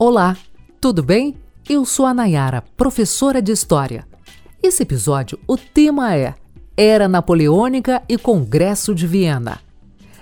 Olá, 0.00 0.36
tudo 0.80 1.02
bem? 1.02 1.34
Eu 1.68 1.84
sou 1.84 2.06
a 2.06 2.14
Nayara, 2.14 2.62
professora 2.76 3.42
de 3.42 3.50
História. 3.50 4.06
Esse 4.62 4.84
episódio, 4.84 5.40
o 5.44 5.56
tema 5.56 6.14
é 6.14 6.36
Era 6.76 7.08
Napoleônica 7.08 8.00
e 8.08 8.16
Congresso 8.16 8.94
de 8.94 9.08
Viena. 9.08 9.58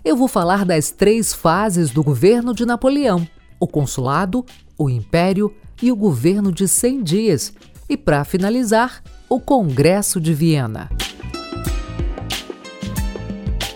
Eu 0.02 0.16
vou 0.16 0.28
falar 0.28 0.64
das 0.64 0.90
três 0.90 1.34
fases 1.34 1.90
do 1.90 2.02
governo 2.02 2.54
de 2.54 2.64
Napoleão: 2.64 3.28
o 3.60 3.66
consulado, 3.66 4.47
o 4.78 4.88
império 4.88 5.54
e 5.83 5.93
o 5.93 5.97
governo 5.97 6.51
de 6.51 6.67
100 6.67 7.03
dias. 7.03 7.53
E, 7.87 7.99
para 7.99 8.24
finalizar, 8.24 9.03
o 9.29 9.38
Congresso 9.38 10.19
de 10.19 10.33
Viena. 10.33 10.88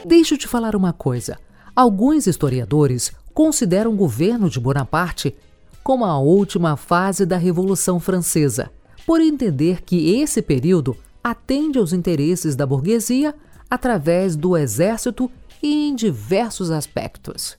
Deixa 0.06 0.32
eu 0.32 0.38
te 0.38 0.48
falar 0.48 0.74
uma 0.74 0.94
coisa. 0.94 1.38
Alguns 1.76 2.26
historiadores 2.26 3.12
consideram 3.34 3.92
o 3.92 3.96
governo 3.96 4.48
de 4.48 4.58
Bonaparte 4.58 5.36
como 5.82 6.04
a 6.04 6.18
última 6.18 6.76
fase 6.76 7.24
da 7.24 7.36
Revolução 7.36 7.98
Francesa, 7.98 8.70
por 9.06 9.20
entender 9.20 9.82
que 9.82 10.20
esse 10.20 10.42
período 10.42 10.96
atende 11.22 11.78
aos 11.78 11.92
interesses 11.92 12.54
da 12.54 12.66
burguesia 12.66 13.34
através 13.68 14.36
do 14.36 14.56
exército 14.56 15.30
e 15.62 15.88
em 15.88 15.94
diversos 15.94 16.70
aspectos. 16.70 17.56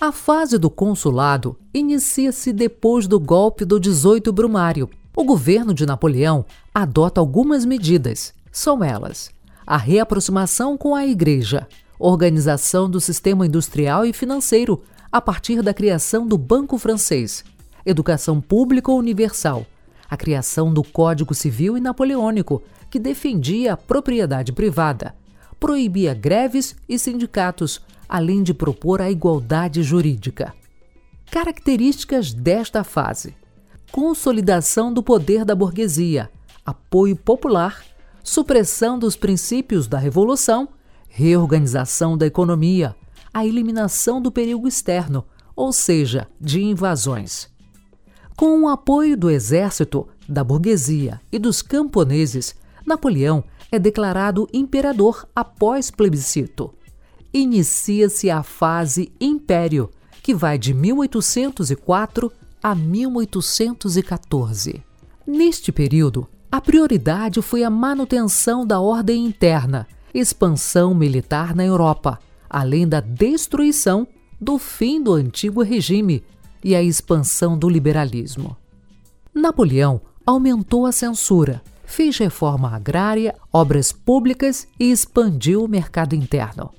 A 0.00 0.12
fase 0.12 0.58
do 0.58 0.68
consulado 0.68 1.58
inicia-se 1.72 2.52
depois 2.52 3.06
do 3.06 3.18
golpe 3.18 3.64
do 3.64 3.80
18 3.80 4.30
Brumário. 4.32 4.90
O 5.16 5.24
governo 5.24 5.72
de 5.72 5.86
Napoleão 5.86 6.44
adota 6.74 7.20
algumas 7.20 7.64
medidas. 7.64 8.34
São 8.52 8.84
elas: 8.84 9.30
a 9.66 9.78
reaproximação 9.78 10.76
com 10.76 10.94
a 10.94 11.06
Igreja, 11.06 11.66
organização 11.98 12.90
do 12.90 13.00
sistema 13.00 13.46
industrial 13.46 14.04
e 14.04 14.12
financeiro 14.12 14.82
a 15.10 15.20
partir 15.20 15.62
da 15.62 15.72
criação 15.72 16.26
do 16.26 16.36
Banco 16.36 16.76
Francês, 16.76 17.42
educação 17.86 18.40
pública 18.40 18.90
universal, 18.90 19.64
a 20.10 20.16
criação 20.16 20.74
do 20.74 20.82
Código 20.82 21.32
Civil 21.34 21.78
e 21.78 21.80
Napoleônico, 21.80 22.62
que 22.90 22.98
defendia 22.98 23.74
a 23.74 23.76
propriedade 23.76 24.52
privada, 24.52 25.14
proibia 25.58 26.12
greves 26.12 26.76
e 26.88 26.98
sindicatos, 26.98 27.80
além 28.08 28.42
de 28.42 28.52
propor 28.52 29.00
a 29.00 29.10
igualdade 29.10 29.82
jurídica. 29.82 30.52
Características 31.30 32.32
desta 32.32 32.84
fase: 32.84 33.36
consolidação 33.90 34.92
do 34.92 35.02
poder 35.02 35.44
da 35.44 35.54
burguesia, 35.54 36.30
apoio 36.64 37.16
popular, 37.16 37.82
supressão 38.22 38.98
dos 38.98 39.16
princípios 39.16 39.86
da 39.86 39.98
revolução, 39.98 40.68
reorganização 41.08 42.18
da 42.18 42.26
economia, 42.26 42.94
a 43.32 43.46
eliminação 43.46 44.20
do 44.20 44.30
perigo 44.30 44.66
externo, 44.66 45.24
ou 45.54 45.72
seja, 45.72 46.28
de 46.40 46.62
invasões. 46.62 47.48
Com 48.36 48.64
o 48.64 48.68
apoio 48.68 49.16
do 49.16 49.30
exército, 49.30 50.06
da 50.28 50.44
burguesia 50.44 51.18
e 51.32 51.38
dos 51.38 51.62
camponeses, 51.62 52.54
Napoleão 52.84 53.42
é 53.72 53.78
declarado 53.78 54.46
imperador 54.52 55.26
após 55.34 55.90
plebiscito. 55.90 56.74
Inicia-se 57.32 58.28
a 58.28 58.42
fase 58.42 59.10
Império, 59.18 59.88
que 60.22 60.34
vai 60.34 60.58
de 60.58 60.74
1804 60.74 62.30
a 62.62 62.74
1814. 62.74 64.84
Neste 65.26 65.72
período, 65.72 66.28
a 66.52 66.60
prioridade 66.60 67.40
foi 67.40 67.64
a 67.64 67.70
manutenção 67.70 68.66
da 68.66 68.78
ordem 68.78 69.24
interna, 69.24 69.88
expansão 70.12 70.94
militar 70.94 71.54
na 71.54 71.64
Europa, 71.64 72.18
além 72.50 72.86
da 72.86 73.00
destruição 73.00 74.06
do 74.38 74.58
fim 74.58 75.02
do 75.02 75.14
antigo 75.14 75.62
regime 75.62 76.22
e 76.66 76.74
a 76.74 76.82
expansão 76.82 77.56
do 77.56 77.68
liberalismo. 77.68 78.56
Napoleão 79.32 80.00
aumentou 80.26 80.84
a 80.84 80.90
censura, 80.90 81.62
fez 81.84 82.18
reforma 82.18 82.74
agrária, 82.74 83.36
obras 83.52 83.92
públicas 83.92 84.66
e 84.76 84.90
expandiu 84.90 85.62
o 85.62 85.68
mercado 85.68 86.16
interno. 86.16 86.72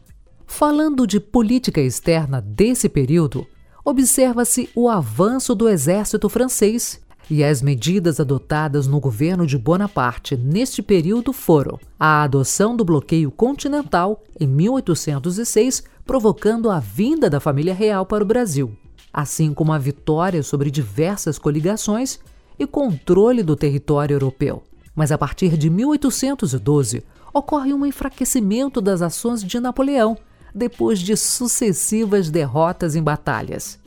Falando 0.45 1.07
de 1.07 1.21
política 1.21 1.79
externa 1.79 2.41
desse 2.41 2.89
período, 2.89 3.47
observa-se 3.85 4.69
o 4.75 4.89
avanço 4.89 5.55
do 5.55 5.69
exército 5.69 6.27
francês 6.27 6.99
e 7.29 7.41
as 7.41 7.61
medidas 7.61 8.19
adotadas 8.19 8.87
no 8.87 8.99
governo 8.99 9.47
de 9.47 9.57
Bonaparte 9.57 10.35
neste 10.35 10.81
período 10.81 11.31
foram 11.31 11.79
a 11.97 12.23
adoção 12.23 12.75
do 12.75 12.83
bloqueio 12.83 13.31
continental 13.31 14.21
em 14.37 14.47
1806, 14.47 15.81
provocando 16.05 16.69
a 16.69 16.81
vinda 16.81 17.29
da 17.29 17.39
família 17.39 17.73
real 17.73 18.05
para 18.05 18.21
o 18.21 18.27
Brasil, 18.27 18.77
assim 19.17 19.51
como 19.51 19.73
a 19.73 19.79
vitória 19.79 20.43
sobre 20.43 20.69
diversas 20.69 21.39
coligações 21.39 22.19
e 22.59 22.67
controle 22.67 23.41
do 23.41 23.55
território 23.55 24.13
europeu. 24.13 24.61
Mas 24.95 25.11
a 25.11 25.17
partir 25.17 25.57
de 25.57 25.71
1812 25.71 27.03
ocorre 27.33 27.73
um 27.73 27.83
enfraquecimento 27.83 28.79
das 28.79 29.01
ações 29.01 29.43
de 29.43 29.59
Napoleão, 29.59 30.15
depois 30.53 30.99
de 30.99 31.17
sucessivas 31.17 32.29
derrotas 32.29 32.95
em 32.95 33.01
batalhas. 33.01 33.79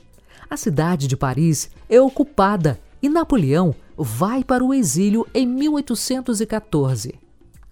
A 0.50 0.56
cidade 0.56 1.06
de 1.06 1.16
Paris 1.16 1.70
é 1.88 2.00
ocupada 2.00 2.80
e 3.00 3.08
Napoleão 3.08 3.72
vai 3.96 4.42
para 4.42 4.64
o 4.64 4.74
exílio 4.74 5.24
em 5.32 5.46
1814. 5.46 7.14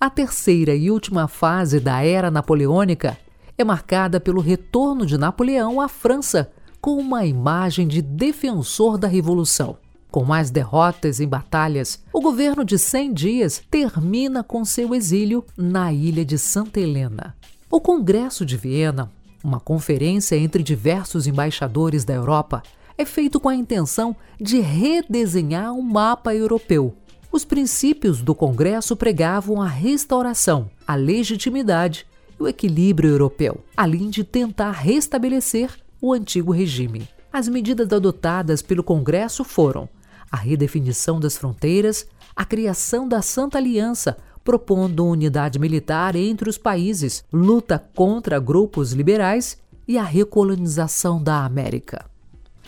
A 0.00 0.08
terceira 0.08 0.76
e 0.76 0.92
última 0.92 1.26
fase 1.26 1.80
da 1.80 2.04
era 2.04 2.30
napoleônica 2.30 3.18
é 3.58 3.64
marcada 3.64 4.20
pelo 4.20 4.40
retorno 4.40 5.04
de 5.04 5.18
Napoleão 5.18 5.80
à 5.80 5.88
França 5.88 6.52
com 6.80 6.96
uma 6.96 7.26
imagem 7.26 7.86
de 7.86 8.00
defensor 8.00 8.98
da 8.98 9.08
revolução. 9.08 9.76
Com 10.10 10.24
mais 10.24 10.50
derrotas 10.50 11.20
em 11.20 11.28
batalhas, 11.28 12.02
o 12.12 12.20
governo 12.20 12.64
de 12.64 12.78
100 12.78 13.12
dias 13.12 13.62
termina 13.70 14.42
com 14.42 14.64
seu 14.64 14.94
exílio 14.94 15.44
na 15.56 15.92
ilha 15.92 16.24
de 16.24 16.38
Santa 16.38 16.80
Helena. 16.80 17.36
O 17.70 17.80
Congresso 17.80 18.46
de 18.46 18.56
Viena, 18.56 19.12
uma 19.44 19.60
conferência 19.60 20.36
entre 20.36 20.62
diversos 20.62 21.26
embaixadores 21.26 22.04
da 22.04 22.14
Europa, 22.14 22.62
é 22.96 23.04
feito 23.04 23.38
com 23.38 23.48
a 23.48 23.54
intenção 23.54 24.16
de 24.40 24.60
redesenhar 24.60 25.72
um 25.74 25.82
mapa 25.82 26.34
europeu. 26.34 26.94
Os 27.30 27.44
princípios 27.44 28.22
do 28.22 28.34
Congresso 28.34 28.96
pregavam 28.96 29.60
a 29.60 29.68
restauração, 29.68 30.70
a 30.86 30.94
legitimidade 30.94 32.06
e 32.40 32.42
o 32.42 32.48
equilíbrio 32.48 33.10
europeu, 33.10 33.62
além 33.76 34.08
de 34.08 34.24
tentar 34.24 34.70
restabelecer 34.70 35.70
o 36.00 36.12
antigo 36.12 36.52
regime. 36.52 37.08
As 37.32 37.48
medidas 37.48 37.92
adotadas 37.92 38.62
pelo 38.62 38.82
Congresso 38.82 39.44
foram 39.44 39.88
a 40.30 40.36
redefinição 40.36 41.18
das 41.18 41.36
fronteiras, 41.36 42.06
a 42.34 42.44
criação 42.44 43.08
da 43.08 43.22
Santa 43.22 43.58
Aliança, 43.58 44.16
propondo 44.44 45.06
unidade 45.06 45.58
militar 45.58 46.16
entre 46.16 46.48
os 46.48 46.56
países, 46.56 47.24
luta 47.32 47.78
contra 47.94 48.38
grupos 48.38 48.92
liberais 48.92 49.58
e 49.86 49.98
a 49.98 50.02
recolonização 50.02 51.22
da 51.22 51.44
América. 51.44 52.06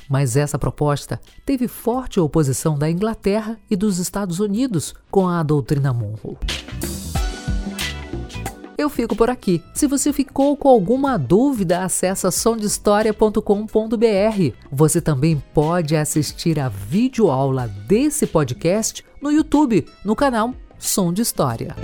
Mas 0.09 0.37
essa 0.37 0.59
proposta 0.59 1.21
teve 1.47 1.69
forte 1.69 2.19
oposição 2.19 2.77
da 2.79 2.91
Inglaterra 2.91 3.59
e 3.71 3.77
dos 3.77 3.99
Estados 3.99 4.41
Unidos 4.41 4.95
com 5.11 5.29
a 5.29 5.43
doutrina 5.43 5.93
Monroe 5.93 6.37
eu 8.81 8.89
fico 8.89 9.15
por 9.15 9.31
aqui. 9.31 9.63
Se 9.75 9.87
você 9.87 10.13
ficou 10.13 10.57
com 10.57 10.69
alguma 10.69 11.19
dúvida, 11.19 11.85
acesse 11.85 12.31
somdehistoria.com.br. 12.31 14.57
Você 14.71 15.01
também 15.01 15.43
pode 15.55 15.97
assistir 15.97 16.59
a 16.59 16.69
videoaula 16.69 17.69
desse 17.87 18.27
podcast 18.27 19.05
no 19.21 19.31
YouTube, 19.31 19.87
no 20.05 20.17
canal 20.17 20.55
Som 20.79 21.13
de 21.13 21.23
História. 21.23 21.77